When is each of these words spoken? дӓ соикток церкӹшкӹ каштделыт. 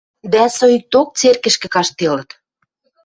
дӓ 0.33 0.43
соикток 0.57 1.07
церкӹшкӹ 1.19 1.67
каштделыт. 1.75 2.29